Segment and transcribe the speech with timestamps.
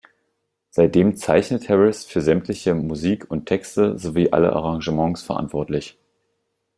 [0.71, 5.95] Seitdem zeichnet Harris für sämtliche Musik und Texte sowie alle Arrangements verantwortlich.